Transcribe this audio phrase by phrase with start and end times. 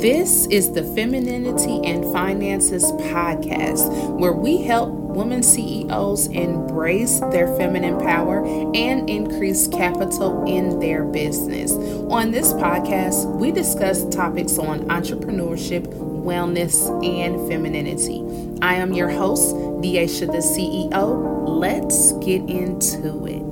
[0.00, 7.98] This is the Femininity and Finances podcast, where we help women CEOs embrace their feminine
[7.98, 11.72] power and increase capital in their business.
[12.10, 18.22] On this podcast, we discuss topics on entrepreneurship, wellness, and femininity.
[18.60, 21.48] I am your host, Deasha the CEO.
[21.48, 23.45] Let's get into it.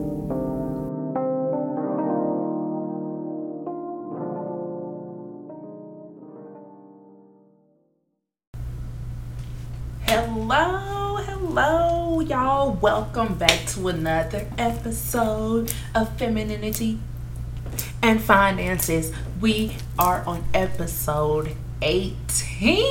[12.97, 17.01] Welcome back to another episode of Femininity
[18.01, 19.13] and Finances.
[19.41, 22.79] We are on episode 18.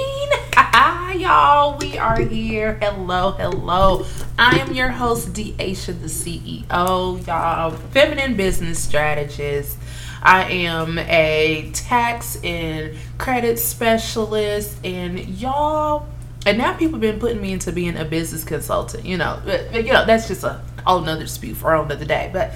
[0.55, 2.73] Hi, y'all, we are here.
[2.81, 4.05] Hello, hello.
[4.37, 9.77] I am your host, Deasha, the CEO, y'all, feminine business strategist.
[10.21, 16.07] I am a tax and credit specialist, and y'all
[16.45, 19.05] and now people have been putting me into being a business consultant.
[19.05, 22.29] You know, but, you know that's just a whole nother spew for another day.
[22.33, 22.53] But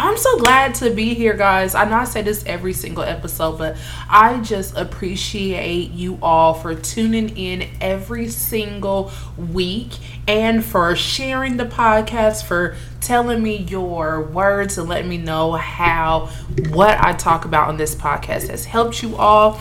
[0.00, 1.74] I'm so glad to be here, guys.
[1.74, 3.76] I know I say this every single episode, but
[4.08, 9.90] I just appreciate you all for tuning in every single week
[10.28, 16.26] and for sharing the podcast, for telling me your words and letting me know how
[16.68, 19.58] what I talk about on this podcast has helped you all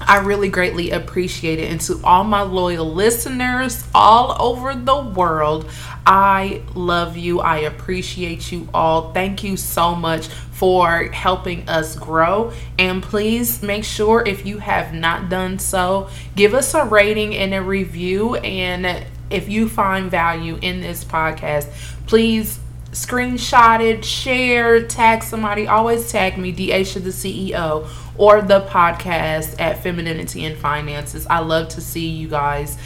[0.00, 1.70] I really greatly appreciate it.
[1.70, 5.68] And to all my loyal listeners all over the world,
[6.06, 7.40] I love you.
[7.40, 9.12] I appreciate you all.
[9.12, 12.52] Thank you so much for helping us grow.
[12.78, 17.54] And please make sure if you have not done so, give us a rating and
[17.54, 18.36] a review.
[18.36, 21.70] And if you find value in this podcast,
[22.06, 22.59] please
[22.92, 25.66] screenshot it, share, tag somebody.
[25.66, 27.88] Always tag me, Deasha the CEO
[28.18, 31.26] or the podcast at Femininity and Finances.
[31.28, 32.76] I love to see you guys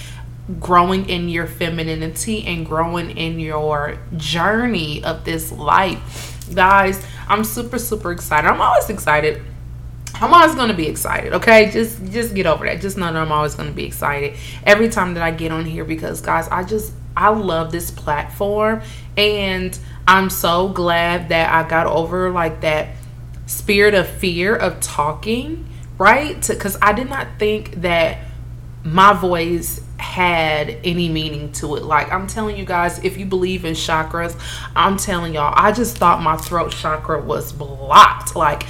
[0.61, 6.39] growing in your femininity and growing in your journey of this life.
[6.55, 8.47] Guys, I'm super super excited.
[8.47, 9.43] I'm always excited.
[10.17, 11.71] I'm always to be excited, okay?
[11.71, 12.81] Just just get over that.
[12.81, 15.85] Just know that I'm always to be excited every time that I get on here
[15.85, 18.83] because guys, I just I love this platform
[19.17, 22.89] and I'm so glad that I got over like that
[23.47, 25.67] spirit of fear of talking,
[25.99, 26.47] right?
[26.47, 28.19] Because I did not think that
[28.85, 31.85] my voice had any meaning to it.
[31.85, 34.39] Like I'm telling you guys, if you believe in chakras,
[34.77, 38.37] I'm telling y'all, I just thought my throat chakra was blocked.
[38.37, 38.67] Like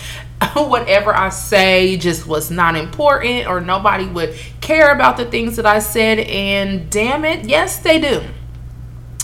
[0.54, 5.66] whatever I say just was not important or nobody would care about the things that
[5.66, 6.18] I said.
[6.20, 8.22] And damn it, yes, they do.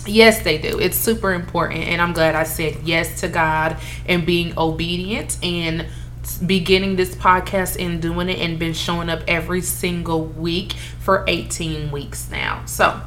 [0.06, 0.78] Yes, they do.
[0.78, 1.84] It's super important.
[1.84, 5.86] And I'm glad I said yes to God and being obedient and
[6.44, 11.90] beginning this podcast and doing it and been showing up every single week for 18
[11.90, 12.64] weeks now.
[12.66, 13.00] So,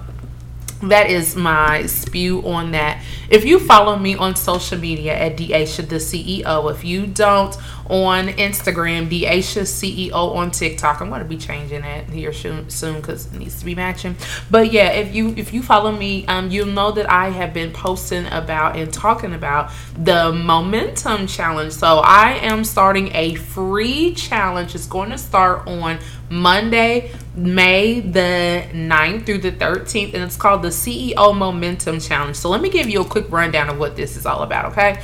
[0.90, 3.02] that is my spew on that.
[3.30, 7.56] If you follow me on social media at Deasha the CEO, if you don't
[7.90, 13.34] on Instagram, Deasha CEO on TikTok, I'm gonna be changing that here soon because it
[13.34, 14.16] needs to be matching.
[14.50, 17.72] But yeah, if you if you follow me, um, you'll know that I have been
[17.72, 21.74] posting about and talking about the Momentum Challenge.
[21.74, 24.76] So I am starting a free challenge.
[24.76, 30.62] It's going to start on Monday, May the 9th through the 13th, and it's called
[30.62, 32.36] the CEO Momentum Challenge.
[32.36, 35.02] So let me give you a quick rundown of what this is all about, okay?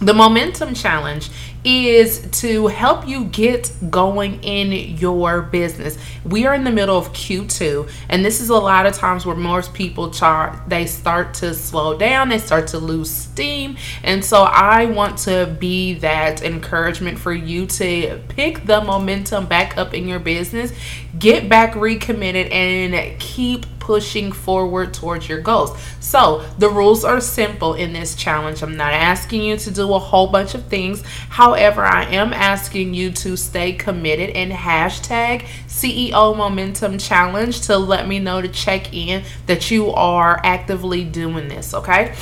[0.00, 1.30] The Momentum Challenge
[1.64, 5.96] is to help you get going in your business.
[6.24, 9.36] We are in the middle of Q2 and this is a lot of times where
[9.36, 13.76] most people chart they start to slow down, they start to lose steam.
[14.02, 19.78] And so I want to be that encouragement for you to pick the momentum back
[19.78, 20.72] up in your business,
[21.18, 25.76] get back recommitted and keep pushing forward towards your goals.
[25.98, 28.62] So, the rules are simple in this challenge.
[28.62, 31.02] I'm not asking you to do a whole bunch of things.
[31.30, 38.06] However, I am asking you to stay committed and hashtag CEO Momentum Challenge to let
[38.06, 42.14] me know to check in that you are actively doing this, okay?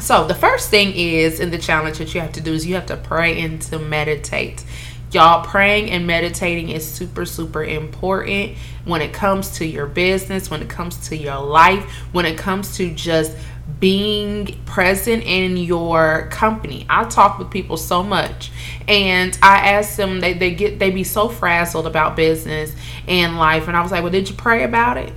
[0.00, 2.76] So, the first thing is in the challenge that you have to do is you
[2.76, 4.64] have to pray and to meditate.
[5.10, 10.60] Y'all, praying and meditating is super, super important when it comes to your business, when
[10.60, 11.82] it comes to your life,
[12.12, 13.34] when it comes to just
[13.80, 16.86] being present in your company.
[16.90, 18.50] I talk with people so much
[18.86, 22.74] and I ask them they, they get they be so frazzled about business
[23.06, 25.12] and life and I was like, Well, did you pray about it?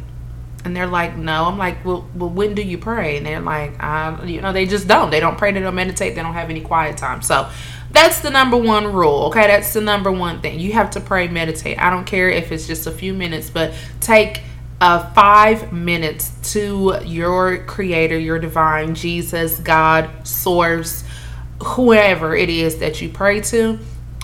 [0.64, 1.46] And they're like, no.
[1.46, 3.18] I'm like, well, well when do you pray?
[3.18, 5.10] And they're like, um, you know, they just don't.
[5.10, 5.52] They don't pray.
[5.52, 6.14] They don't meditate.
[6.14, 7.22] They don't have any quiet time.
[7.24, 7.50] So
[7.92, 9.48] That's the number one rule, okay?
[9.48, 10.60] That's the number one thing.
[10.60, 11.78] You have to pray, meditate.
[11.78, 14.42] I don't care if it's just a few minutes, but take
[14.80, 21.04] uh, five minutes to your creator, your divine, Jesus, God, source,
[21.62, 23.78] whoever it is that you pray to.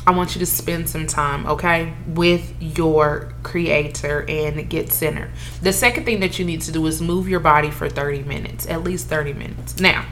[0.08, 5.32] I want you to spend some time, okay, with your creator and get centered.
[5.62, 8.66] The second thing that you need to do is move your body for 30 minutes,
[8.68, 9.82] at least 30 minutes.
[9.82, 10.06] Now,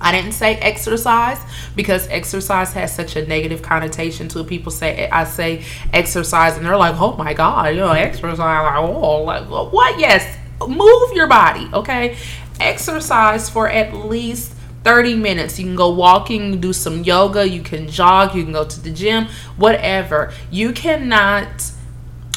[0.00, 1.38] I didn't say exercise
[1.74, 4.44] because exercise has such a negative connotation to.
[4.44, 8.76] People say I say exercise and they're like, "Oh my god, you know, exercise." Like,
[8.76, 9.98] oh, like what?
[9.98, 12.16] Yes, move your body, okay?
[12.60, 14.54] Exercise for at least
[14.84, 15.58] 30 minutes.
[15.58, 18.90] You can go walking, do some yoga, you can jog, you can go to the
[18.90, 20.32] gym, whatever.
[20.50, 21.72] You cannot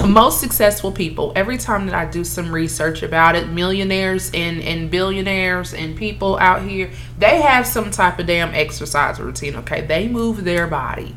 [0.08, 4.90] most successful people every time that i do some research about it millionaires and, and
[4.90, 6.90] billionaires and people out here
[7.20, 9.82] they have some type of damn exercise routine okay?
[9.82, 11.16] They move their body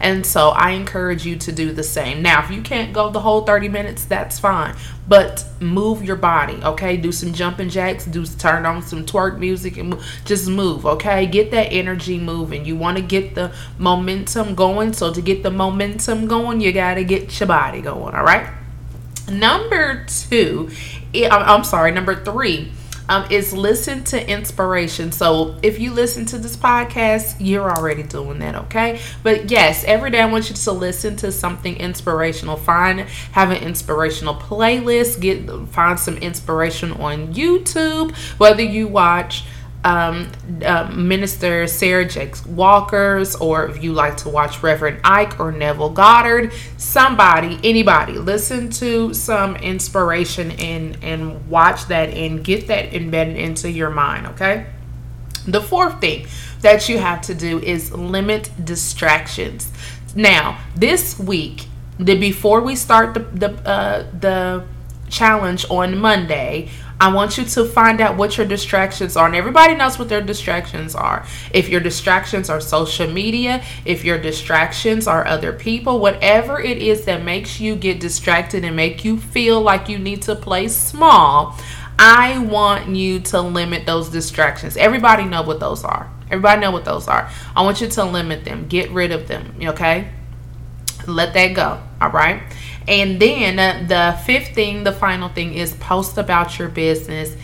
[0.00, 2.22] and so I encourage you to do the same.
[2.22, 4.74] Now, if you can't go the whole 30 minutes, that's fine.
[5.06, 6.96] But move your body, okay?
[6.96, 11.26] Do some jumping jacks, do turn on some twerk music and just move, okay?
[11.26, 12.64] Get that energy moving.
[12.64, 14.92] You want to get the momentum going.
[14.94, 18.48] So to get the momentum going, you got to get your body going, all right?
[19.30, 20.70] Number 2,
[21.30, 22.72] I'm sorry, number 3
[23.08, 25.12] um, is listen to inspiration.
[25.12, 29.00] So if you listen to this podcast, you're already doing that, okay?
[29.22, 32.56] But yes, every day I want you to listen to something inspirational.
[32.56, 35.20] Find have an inspirational playlist.
[35.20, 38.16] Get find some inspiration on YouTube.
[38.38, 39.44] Whether you watch
[39.84, 40.32] um,
[40.64, 45.90] uh, Minister Sarah Jakes Walker's, or if you like to watch Reverend Ike or Neville
[45.90, 53.36] Goddard, somebody, anybody, listen to some inspiration and and watch that and get that embedded
[53.36, 54.26] into your mind.
[54.28, 54.66] Okay.
[55.46, 56.26] The fourth thing
[56.62, 59.70] that you have to do is limit distractions.
[60.16, 61.66] Now, this week,
[61.98, 64.64] the before we start the the uh, the
[65.10, 66.70] challenge on Monday,
[67.04, 69.26] I want you to find out what your distractions are.
[69.26, 71.26] And everybody knows what their distractions are.
[71.52, 77.04] If your distractions are social media, if your distractions are other people, whatever it is
[77.04, 81.58] that makes you get distracted and make you feel like you need to play small,
[81.98, 84.78] I want you to limit those distractions.
[84.78, 86.10] Everybody know what those are.
[86.30, 87.30] Everybody know what those are.
[87.54, 88.66] I want you to limit them.
[88.66, 90.10] Get rid of them, okay?
[91.06, 92.42] Let that go, all right?
[92.86, 97.34] And then the fifth thing, the final thing is post about your business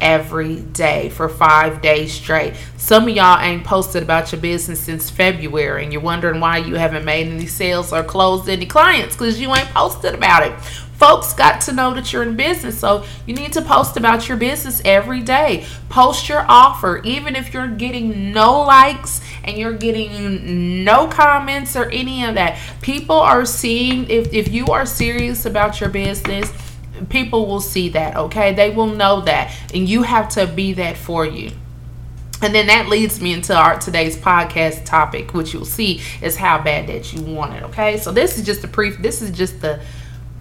[0.00, 2.54] every day for five days straight.
[2.76, 6.76] Some of y'all ain't posted about your business since February and you're wondering why you
[6.76, 10.52] haven't made any sales or closed any clients because you ain't posted about it
[10.98, 12.78] folks got to know that you're in business.
[12.78, 15.64] So you need to post about your business every day.
[15.88, 21.90] Post your offer, even if you're getting no likes and you're getting no comments or
[21.90, 22.58] any of that.
[22.82, 26.52] People are seeing if, if you are serious about your business,
[27.08, 28.52] people will see that, okay?
[28.52, 29.54] They will know that.
[29.72, 31.50] And you have to be that for you.
[32.40, 36.62] And then that leads me into our today's podcast topic, which you'll see is how
[36.62, 37.62] bad that you want it.
[37.64, 38.98] Okay, so this is just a brief.
[38.98, 39.80] This is just the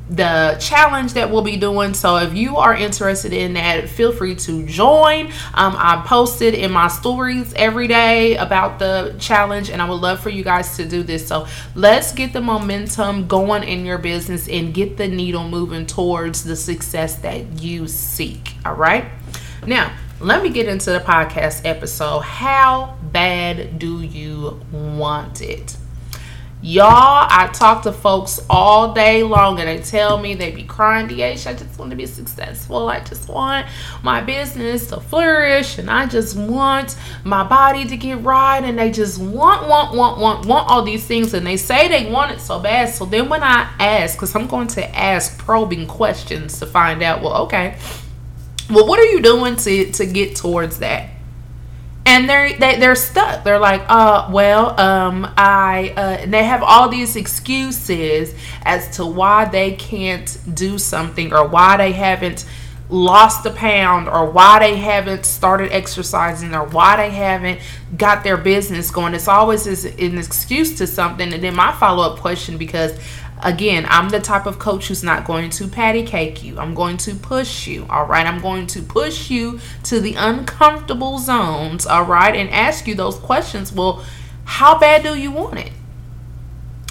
[0.09, 1.93] the challenge that we'll be doing.
[1.93, 5.27] So if you are interested in that, feel free to join.
[5.53, 10.19] Um, I posted in my stories every day about the challenge, and I would love
[10.19, 11.27] for you guys to do this.
[11.27, 16.43] So let's get the momentum going in your business and get the needle moving towards
[16.43, 18.55] the success that you seek.
[18.65, 19.05] All right.
[19.65, 22.21] Now, let me get into the podcast episode.
[22.21, 25.77] How bad do you want it?
[26.63, 31.05] Y'all, I talk to folks all day long and they tell me they be crying,
[31.05, 32.89] DH, I just want to be successful.
[32.89, 33.67] I just want
[34.01, 38.63] my business to flourish and I just want my body to get right.
[38.63, 41.35] And they just want, want, want, want, want all these things.
[41.35, 42.89] And they say they want it so bad.
[42.89, 47.21] So then when I ask, because I'm going to ask probing questions to find out,
[47.21, 47.77] well, okay,
[48.71, 51.11] well, what are you doing to, to get towards that?
[52.07, 53.43] And they're they, they're stuck.
[53.43, 58.33] They're like uh well um i uh they have all these excuses
[58.63, 62.45] as to why they can't do something or why they haven't
[62.89, 67.59] lost a pound or why they haven't started exercising or why they haven't
[67.97, 72.57] got their business going it's always an excuse to something and then my follow-up question
[72.57, 72.97] because
[73.43, 76.57] Again, I'm the type of coach who's not going to patty cake you.
[76.57, 78.25] I'm going to push you, all right?
[78.25, 82.35] I'm going to push you to the uncomfortable zones, all right?
[82.35, 83.71] And ask you those questions.
[83.71, 84.03] Well,
[84.45, 85.71] how bad do you want it?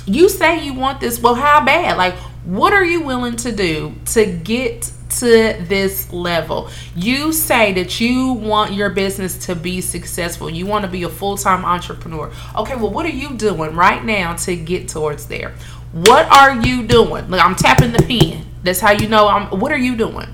[0.06, 1.18] You say you want this.
[1.18, 1.96] Well, how bad?
[1.96, 6.70] Like, What are you willing to do to get to this level.
[6.94, 10.50] You say that you want your business to be successful.
[10.50, 12.32] You want to be a full-time entrepreneur.
[12.56, 15.54] Okay, well what are you doing right now to get towards there?
[15.92, 17.28] What are you doing?
[17.28, 18.44] Look, I'm tapping the pen.
[18.62, 20.28] That's how you know I'm what are you doing?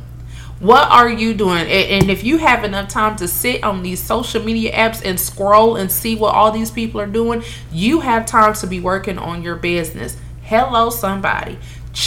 [0.58, 1.66] What are you doing?
[1.66, 5.74] And if you have enough time to sit on these social media apps and scroll
[5.74, 9.42] and see what all these people are doing, you have time to be working on
[9.42, 10.16] your business.
[10.42, 11.58] Hello, somebody.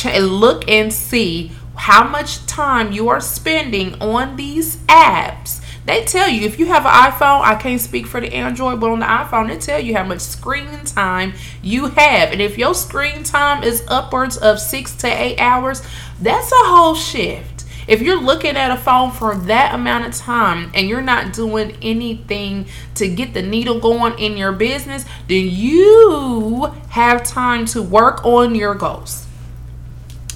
[0.06, 5.62] Look and see how much time you are spending on these apps.
[5.86, 8.90] They tell you if you have an iPhone, I can't speak for the Android, but
[8.90, 12.32] on the iPhone, they tell you how much screen time you have.
[12.32, 15.84] And if your screen time is upwards of six to eight hours,
[16.20, 17.66] that's a whole shift.
[17.88, 21.78] If you're looking at a phone for that amount of time and you're not doing
[21.84, 22.66] anything
[22.96, 28.56] to get the needle going in your business, then you have time to work on
[28.56, 29.28] your goals.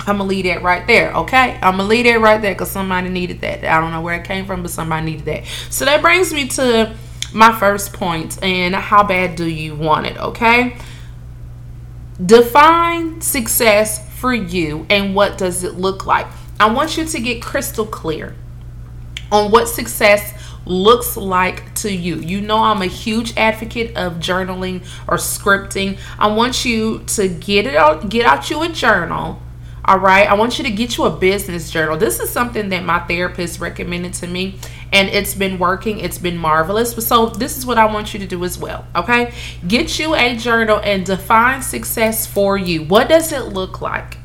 [0.02, 1.60] I'm gonna leave that right there, okay?
[1.62, 3.64] I'm gonna leave that right there because somebody needed that.
[3.64, 5.46] I don't know where it came from, but somebody needed that.
[5.70, 6.96] So that brings me to
[7.34, 10.78] my first point and how bad do you want it, okay?
[12.26, 16.28] Define success for you and what does it look like.
[16.60, 18.36] I want you to get crystal clear
[19.32, 20.34] on what success
[20.66, 22.16] looks like to you.
[22.16, 25.98] You know I'm a huge advocate of journaling or scripting.
[26.18, 29.42] I want you to get it out get out you a journal
[29.90, 30.30] all right.
[30.30, 31.98] I want you to get you a business journal.
[31.98, 34.60] This is something that my therapist recommended to me
[34.94, 36.00] and it's been working.
[36.00, 36.96] It's been marvelous.
[37.08, 38.86] So, this is what I want you to do as well.
[38.96, 39.34] Okay.
[39.68, 42.84] Get you a journal and define success for you.
[42.84, 44.18] What does it look like?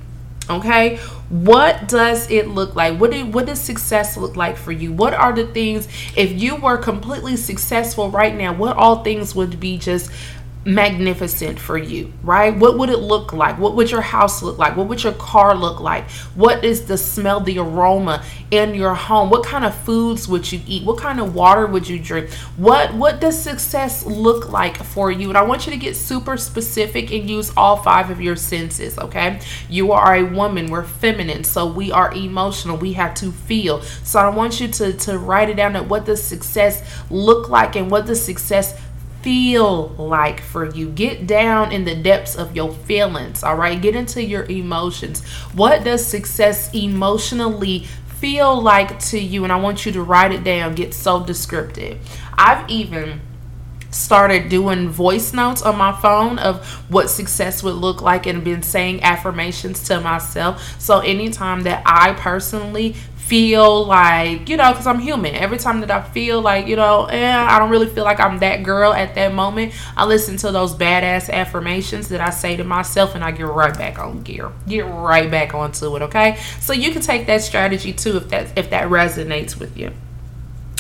[0.51, 0.99] Okay.
[1.31, 3.01] What does it look like?
[3.01, 4.93] What, do, what does success look like for you?
[4.93, 9.59] What are the things, if you were completely successful right now, what all things would
[9.59, 10.11] be just
[10.67, 12.57] magnificent for you, right?
[12.57, 13.59] What would it look like?
[13.59, 14.77] What would your house look like?
[14.77, 16.11] What would your car look like?
[16.35, 19.31] What is the smell, the aroma in your home?
[19.31, 20.85] What kind of foods would you eat?
[20.85, 22.31] What kind of water would you drink?
[22.57, 25.29] What what does success look like for you?
[25.29, 28.99] And I want you to get super specific and use all five of your senses,
[28.99, 29.41] okay?
[29.69, 32.77] You are a woman, we're feminine, so we are emotional.
[32.77, 33.83] We have to feel.
[33.83, 37.77] So I want you to to write it down at what does success look like
[37.77, 38.79] and what does success
[39.25, 40.91] feel like for you.
[40.91, 43.81] Get down in the depths of your feelings, all right?
[43.81, 45.25] Get into your emotions.
[45.55, 47.87] What does success emotionally
[48.21, 49.43] feel like to you?
[49.45, 51.99] And I want you to write it down, get so descriptive.
[52.37, 53.23] I've even
[53.91, 58.63] started doing voice notes on my phone of what success would look like and been
[58.63, 60.79] saying affirmations to myself.
[60.79, 62.95] So anytime that I personally
[63.27, 65.35] feel like, you know, because I'm human.
[65.35, 68.39] Every time that I feel like, you know, eh, I don't really feel like I'm
[68.41, 72.65] that girl at that moment, I listen to those badass affirmations that I say to
[72.65, 74.53] myself and I get right back on gear.
[74.69, 76.39] Get right back onto it, okay?
[76.61, 79.93] So you can take that strategy too if that if that resonates with you.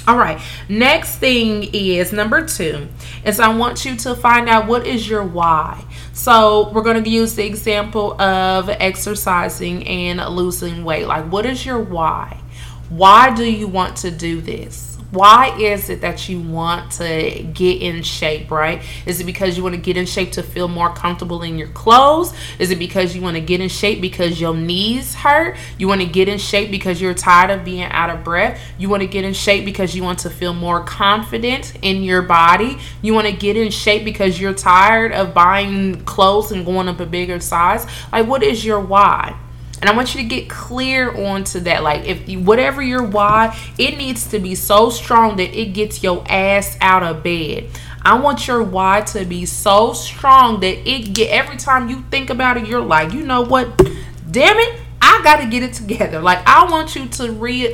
[0.07, 2.89] All right, next thing is number two
[3.25, 5.83] is I want you to find out what is your why.
[6.13, 11.07] So we're going to use the example of exercising and losing weight.
[11.07, 12.39] Like, what is your why?
[12.91, 14.94] Why do you want to do this?
[15.14, 18.83] Why is it that you want to get in shape, right?
[19.06, 21.68] Is it because you want to get in shape to feel more comfortable in your
[21.68, 22.35] clothes?
[22.59, 25.56] Is it because you want to get in shape because your knees hurt?
[25.78, 28.61] You want to get in shape because you're tired of being out of breath?
[28.76, 32.23] You want to get in shape because you want to feel more confident in your
[32.23, 32.78] body?
[33.00, 36.99] You want to get in shape because you're tired of buying clothes and going up
[36.99, 37.87] a bigger size?
[38.11, 39.38] Like, what is your why?
[39.81, 41.83] And I want you to get clear onto that.
[41.83, 46.02] Like, if you, whatever your why, it needs to be so strong that it gets
[46.02, 47.69] your ass out of bed.
[48.02, 52.31] I want your why to be so strong that it get every time you think
[52.31, 53.76] about it, you're like, you know what?
[54.31, 56.21] Damn it, I got to get it together.
[56.21, 57.71] Like I want you to re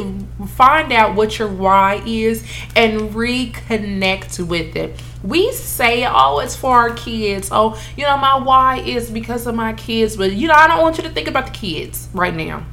[0.48, 2.44] find out what your why is
[2.76, 7.48] and reconnect with it we say oh it's for our kids.
[7.52, 10.16] Oh you know my why is because of my kids.
[10.16, 12.64] But you know i don't want you to think about the kids right now.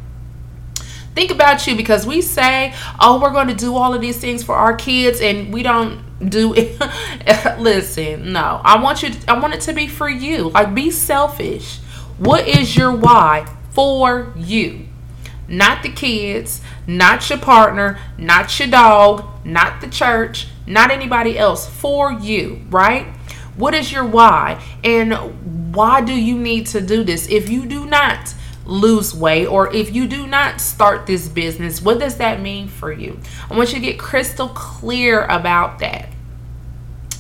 [1.16, 4.44] Think about you because we say oh we're going to do all of these things
[4.44, 6.80] for our kids and we don't do it
[7.60, 8.62] listen no.
[8.64, 10.50] I want you to, i want it to be for you.
[10.50, 11.78] Like be selfish.
[12.18, 14.87] What is your why for you
[15.48, 21.68] not the kids not your partner not your dog not the church not anybody else,
[21.68, 23.08] for you, right?
[23.56, 24.62] What is your why?
[24.84, 27.28] And why do you need to do this?
[27.30, 28.36] If you do not
[28.66, 32.92] lose weight or if you do not start this business, what does that mean for
[32.92, 33.20] you?
[33.50, 36.10] I want you to get crystal clear about that.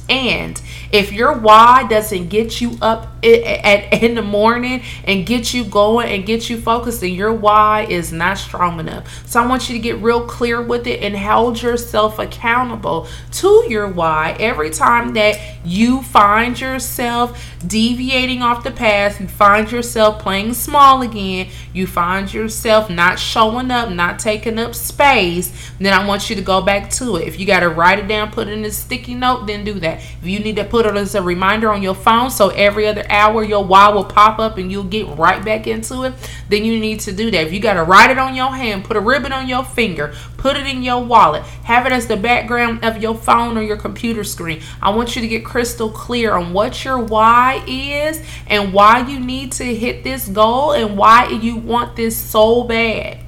[0.09, 5.63] And if your why doesn't get you up at, in the morning and get you
[5.63, 9.27] going and get you focused and your why is not strong enough.
[9.27, 13.65] So i want you to get real clear with it and hold yourself accountable to
[13.67, 14.35] your why.
[14.39, 21.01] Every time that you find yourself deviating off the path you find yourself playing small
[21.01, 26.35] again you find yourself not showing up not taking up space then i want you
[26.35, 27.27] to go back to it.
[27.27, 29.73] If you got to write it down put it in a sticky note then do
[29.79, 29.99] that.
[29.99, 33.05] If you need to put it as a reminder on your phone so every other
[33.43, 36.13] your why will pop up and you'll get right back into it,
[36.49, 37.47] then you need to do that.
[37.47, 40.13] If you got to write it on your hand, put a ribbon on your finger,
[40.37, 43.77] put it in your wallet, have it as the background of your phone or your
[43.77, 44.61] computer screen.
[44.81, 49.19] I want you to get crystal clear on what your why is and why you
[49.19, 53.26] need to hit this goal and why you want this so bad.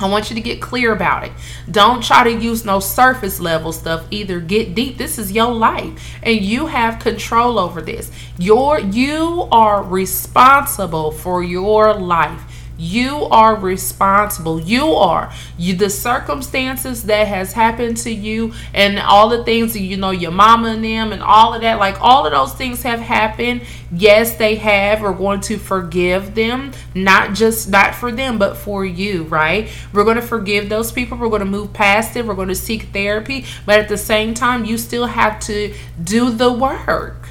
[0.00, 1.32] I want you to get clear about it.
[1.70, 4.38] Don't try to use no surface level stuff either.
[4.38, 4.96] Get deep.
[4.96, 8.12] This is your life and you have control over this.
[8.38, 12.57] Your you are responsible for your life.
[12.78, 14.60] You are responsible.
[14.60, 15.32] You are.
[15.58, 20.30] You the circumstances that has happened to you and all the things you know your
[20.30, 23.62] mama and them and all of that like all of those things have happened.
[23.90, 25.02] Yes, they have.
[25.02, 29.68] We're going to forgive them, not just not for them, but for you, right?
[29.92, 31.18] We're going to forgive those people.
[31.18, 32.24] We're going to move past it.
[32.24, 36.30] We're going to seek therapy, but at the same time, you still have to do
[36.30, 37.28] the work.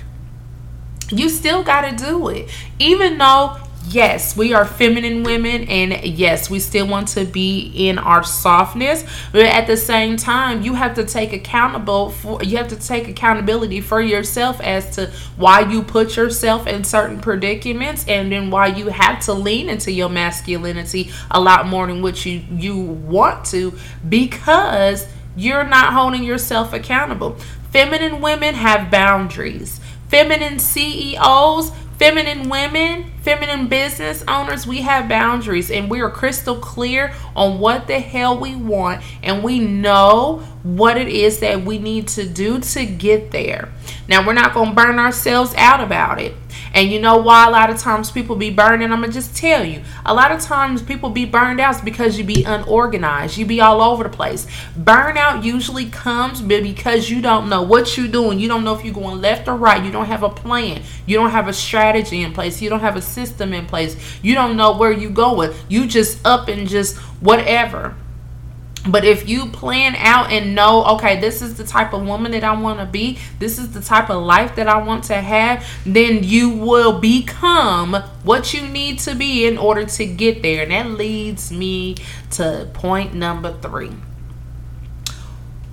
[1.09, 2.49] You still got to do it.
[2.79, 3.57] Even though
[3.89, 9.03] yes, we are feminine women, and yes, we still want to be in our softness,
[9.31, 13.07] but at the same time, you have to take accountable for you have to take
[13.07, 18.67] accountability for yourself as to why you put yourself in certain predicaments, and then why
[18.67, 23.45] you have to lean into your masculinity a lot more than what you you want
[23.45, 23.73] to
[24.09, 27.37] because you're not holding yourself accountable.
[27.71, 29.79] Feminine women have boundaries.
[30.09, 37.13] Feminine CEOs feminine women, feminine business owners, we have boundaries and we are crystal clear
[37.35, 42.07] on what the hell we want and we know what it is that we need
[42.07, 43.69] to do to get there.
[44.07, 46.33] Now, we're not going to burn ourselves out about it.
[46.77, 48.91] And you know why a lot of times people be burning?
[48.91, 49.81] I'm gonna just tell you.
[50.05, 53.35] A lot of times people be burned out because you be unorganized.
[53.35, 54.45] You be all over the place.
[54.79, 58.39] Burnout usually comes because you don't know what you're doing.
[58.39, 59.83] You don't know if you're going left or right.
[59.83, 60.83] You don't have a plan.
[61.07, 62.61] You don't have a strategy in place.
[62.61, 63.97] You don't have a system in place.
[64.21, 65.55] You don't know where you're going.
[65.69, 67.95] You just up and just whatever.
[68.87, 72.43] But if you plan out and know, okay, this is the type of woman that
[72.43, 75.67] I want to be, this is the type of life that I want to have,
[75.85, 80.63] then you will become what you need to be in order to get there.
[80.63, 81.95] And that leads me
[82.31, 83.91] to point number three.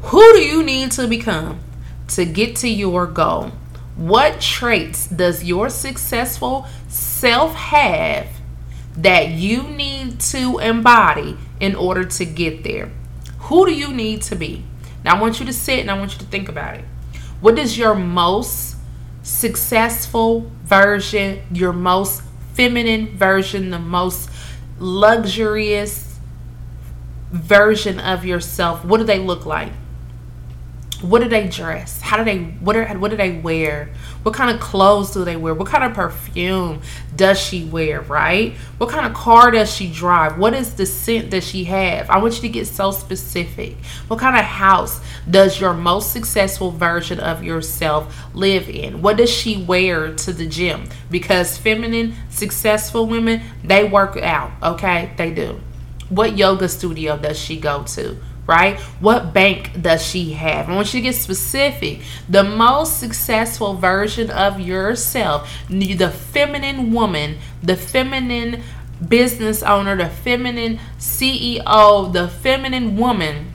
[0.03, 1.61] Who do you need to become
[2.09, 3.53] to get to your goal?
[3.97, 8.27] What traits does your successful self have
[8.97, 12.91] that you need to embody in order to get there?
[13.45, 14.65] Who do you need to be?
[15.05, 16.85] Now, I want you to sit and I want you to think about it.
[17.41, 18.77] What is your most
[19.23, 22.23] successful version, your most
[22.55, 24.31] feminine version, the most
[24.79, 26.19] luxurious
[27.33, 28.83] version of yourself?
[28.85, 29.73] What do they look like?
[31.05, 32.01] What do they dress?
[32.01, 33.91] How do they what are what do they wear?
[34.23, 35.53] What kind of clothes do they wear?
[35.53, 36.81] What kind of perfume
[37.15, 38.55] does she wear, right?
[38.79, 40.39] What kind of car does she drive?
[40.39, 42.09] What is the scent that she have?
[42.09, 43.77] I want you to get so specific.
[44.09, 49.03] What kind of house does your most successful version of yourself live in?
[49.03, 50.89] What does she wear to the gym?
[51.11, 55.13] Because feminine successful women, they work out, okay?
[55.19, 55.61] They do.
[56.09, 58.17] What yoga studio does she go to?
[58.47, 58.79] Right?
[59.01, 60.69] What bank does she have?
[60.69, 62.01] I want you to get specific.
[62.29, 68.63] The most successful version of yourself, the feminine woman, the feminine
[69.07, 73.53] business owner, the feminine CEO, the feminine woman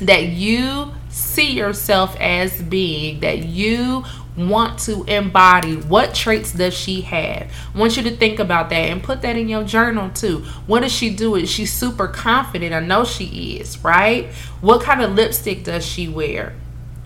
[0.00, 4.04] that you see yourself as being, that you
[4.36, 5.76] want to embody?
[5.76, 7.50] What traits does she have?
[7.74, 10.40] I want you to think about that and put that in your journal too.
[10.66, 11.34] What does she do?
[11.36, 12.74] Is she super confident?
[12.74, 14.26] I know she is, right?
[14.60, 16.54] What kind of lipstick does she wear?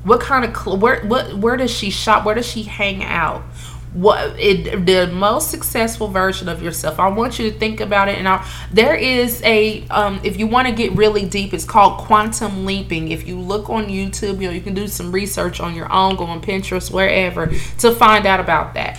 [0.03, 2.25] What kind of cl- where what where does she shop?
[2.25, 3.43] Where does she hang out?
[3.93, 7.01] What it, the most successful version of yourself.
[7.01, 10.47] I want you to think about it and I, there is a um, if you
[10.47, 13.11] want to get really deep it's called quantum leaping.
[13.11, 16.15] If you look on youtube you know you can do some research on your own
[16.15, 17.47] go on pinterest wherever
[17.79, 18.99] to find out about that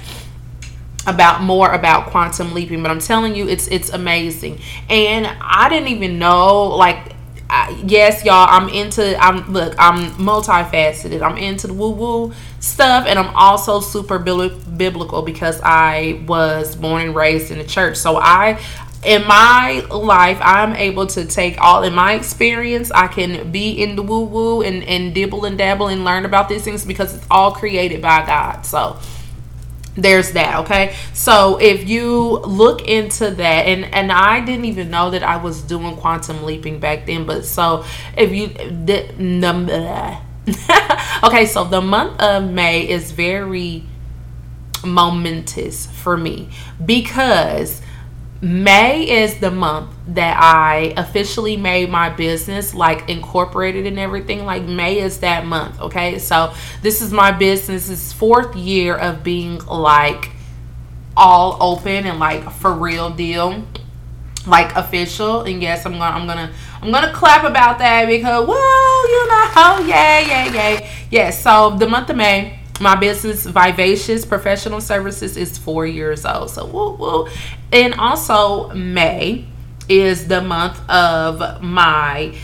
[1.07, 2.81] about more about quantum leaping.
[2.81, 4.59] But i'm telling you it's it's amazing.
[4.89, 7.15] And i didn't even know like
[7.51, 9.17] I, yes, y'all, I'm into.
[9.21, 9.75] I'm look.
[9.77, 11.21] I'm multifaceted.
[11.21, 17.01] I'm into the woo woo stuff, and I'm also super biblical because I was born
[17.01, 17.97] and raised in the church.
[17.97, 18.57] So I,
[19.03, 22.89] in my life, I'm able to take all in my experience.
[22.89, 26.47] I can be in the woo woo and and dibble and dabble and learn about
[26.47, 28.65] these things because it's all created by God.
[28.65, 28.97] So
[29.95, 30.95] there's that okay?
[31.13, 35.61] So if you look into that and and i didn't even know that i was
[35.61, 37.83] doing quantum leaping back then but so
[38.17, 40.17] if you the,
[41.23, 43.83] okay so the month of may is very
[44.83, 46.49] momentous for me
[46.83, 47.81] because
[48.41, 54.45] May is the month that I officially made my business like incorporated and everything.
[54.45, 56.17] Like May is that month, okay?
[56.17, 60.31] So this is my business's fourth year of being like
[61.15, 63.63] all open and like for real deal,
[64.47, 65.41] like official.
[65.41, 66.51] And yes, I'm gonna I'm gonna
[66.81, 71.29] I'm gonna clap about that because whoa, you know, oh, yeah, yeah, yeah, yeah.
[71.29, 76.49] So the month of May my business, Vivacious Professional Services, is four years old.
[76.49, 77.27] So, woo woo.
[77.71, 79.45] And also, May
[79.87, 82.35] is the month of my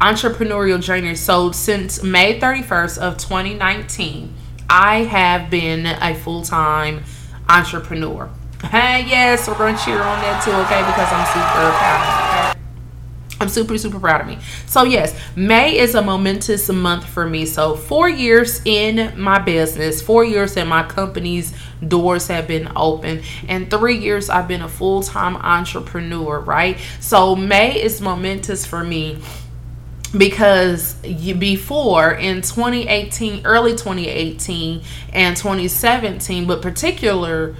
[0.00, 1.14] entrepreneurial journey.
[1.14, 4.34] So, since May 31st of 2019,
[4.68, 7.02] I have been a full time
[7.48, 8.30] entrepreneur.
[8.64, 10.80] Hey, yes, we're going to cheer on that too, okay?
[10.84, 12.59] Because I'm super proud.
[13.40, 14.38] I'm super, super proud of me.
[14.66, 17.46] So, yes, May is a momentous month for me.
[17.46, 21.54] So, four years in my business, four years in my company's
[21.88, 26.78] doors have been open, and three years I've been a full time entrepreneur, right?
[27.00, 29.18] So, May is momentous for me
[30.16, 37.54] because before in 2018 early 2018 and 2017 but particular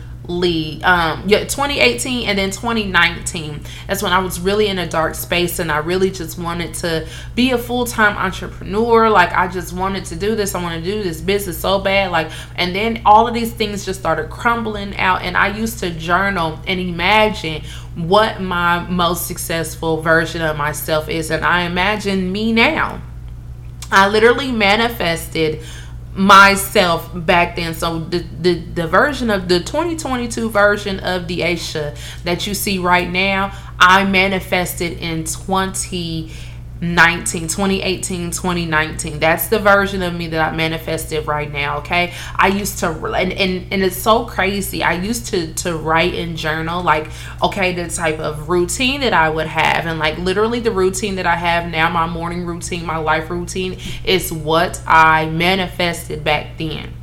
[0.84, 5.58] um yeah 2018 and then 2019 that's when i was really in a dark space
[5.58, 9.08] and i really just wanted to be a full-time entrepreneur.
[9.08, 10.54] Like i just wanted to do this.
[10.54, 12.10] I want to do this business so bad.
[12.10, 15.90] Like and then all of these things just started crumbling out and i used to
[15.90, 17.62] journal and imagine
[17.94, 21.30] what my most successful version of myself is.
[21.30, 23.02] And i imagine me now.
[23.92, 25.64] I literally manifested
[26.12, 27.75] myself back then.
[27.75, 32.79] So the, the the version of the 2022 version of the Aisha that you see
[32.79, 36.31] right now, I manifested in 20
[36.80, 42.12] 19 2018 2019 that's the version of me that i manifested right now okay?
[42.36, 44.82] I used to and, and and it's so crazy.
[44.82, 47.10] I used to to write and journal like
[47.42, 49.86] okay the type of routine that i would have.
[49.86, 53.78] And like literally the routine that i have now my morning routine my life routine
[54.04, 56.99] is what i manifested back then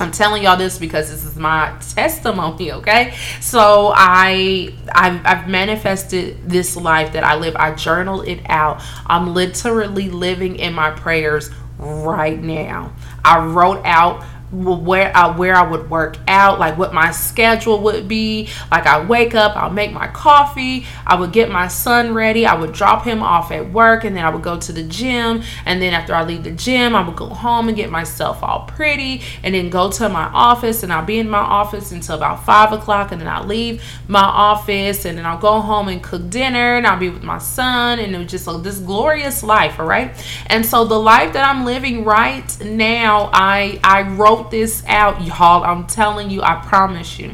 [0.00, 3.14] I'm telling y'all this because this is my testimony, okay?
[3.40, 7.54] So I I've, I've, manifested this life that I live.
[7.56, 8.82] I journal it out.
[9.06, 12.92] I'm literally living in my prayers right now.
[13.24, 18.06] I wrote out where I where I would work out, like what my schedule would
[18.06, 18.48] be.
[18.70, 22.54] Like I wake up, I'll make my coffee, I would get my son ready, I
[22.54, 25.42] would drop him off at work, and then I would go to the gym.
[25.66, 28.66] And then after I leave the gym, I would go home and get myself all
[28.66, 32.44] pretty, and then go to my office, and I'll be in my office until about
[32.44, 36.30] five o'clock, and then I'll leave my office, and then I'll go home and cook
[36.30, 39.80] dinner, and I'll be with my son, and it was just like this glorious life,
[39.80, 40.14] all right.
[40.46, 45.22] And so the life that I'm living right now, I I wrote wrote this out,
[45.22, 45.64] y'all.
[45.64, 47.32] I'm telling you, I promise you.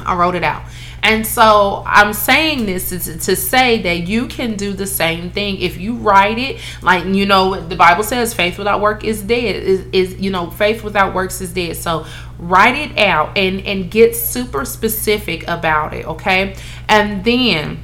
[0.00, 0.62] I wrote it out.
[1.02, 5.60] And so I'm saying this is to say that you can do the same thing
[5.60, 6.60] if you write it.
[6.82, 9.56] Like you know, the Bible says faith without work is dead.
[9.56, 11.76] Is, is you know, faith without works is dead.
[11.76, 12.04] So
[12.38, 16.06] write it out and and get super specific about it.
[16.06, 16.56] Okay,
[16.88, 17.82] and then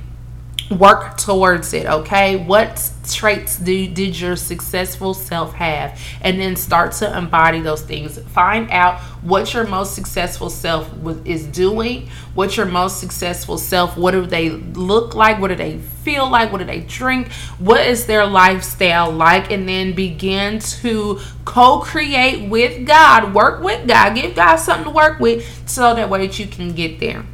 [0.71, 2.37] work towards it okay?
[2.37, 6.01] What traits do, did your successful self have?
[6.21, 8.19] And then start to embody those things.
[8.19, 10.91] Find out what your most successful self
[11.25, 15.41] is doing what your most successful self what do they look like?
[15.41, 16.53] What do they feel like?
[16.53, 17.31] What do they drink?
[17.59, 19.51] What is their lifestyle like?
[19.51, 23.35] And then begin to co-create with god.
[23.35, 24.15] Work with god.
[24.15, 27.25] Give god something to work with so that way that you can get there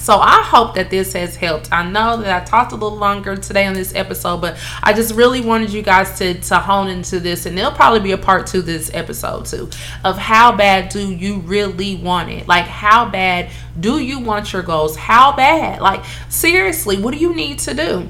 [0.00, 1.70] so I hope that this has helped.
[1.70, 5.14] I know that I talked a little longer today on this episode, but I just
[5.14, 8.46] really wanted you guys to to hone into this, and there'll probably be a part
[8.46, 9.68] two this episode too
[10.04, 12.48] of how bad do you really want it?
[12.48, 14.96] Like how bad do you want your goals?
[14.96, 15.80] How bad?
[15.80, 18.08] Like seriously, what do you need to do?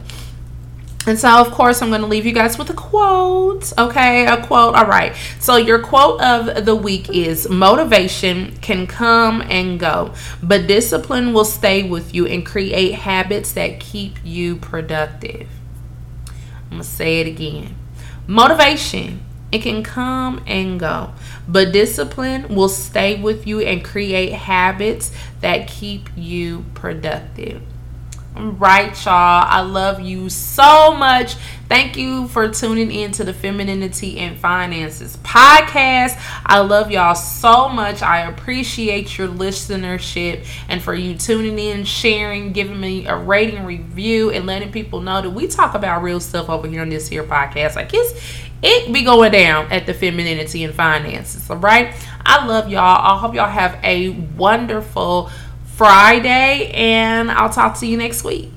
[1.07, 3.73] And so, of course, I'm going to leave you guys with a quote.
[3.79, 4.75] Okay, a quote.
[4.75, 5.17] All right.
[5.39, 11.47] So, your quote of the week is Motivation can come and go, but discipline will
[11.47, 15.49] stay with you and create habits that keep you productive.
[16.65, 17.77] I'm going to say it again.
[18.27, 21.15] Motivation, it can come and go,
[21.49, 25.11] but discipline will stay with you and create habits
[25.41, 27.63] that keep you productive.
[28.41, 29.45] Right, y'all.
[29.47, 31.35] I love you so much.
[31.69, 36.19] Thank you for tuning in to the Femininity and Finances podcast.
[36.47, 38.01] I love y'all so much.
[38.01, 44.31] I appreciate your listenership and for you tuning in, sharing, giving me a rating, review,
[44.31, 47.25] and letting people know that we talk about real stuff over here on this here
[47.25, 47.77] podcast.
[47.77, 51.51] Like it's it be going down at the Femininity and Finances.
[51.51, 51.95] All right.
[52.25, 52.81] I love y'all.
[52.81, 55.31] I hope y'all have a wonderful
[55.81, 58.51] Friday, and I'll talk to you next week.